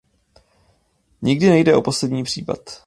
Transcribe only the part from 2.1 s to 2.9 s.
případ.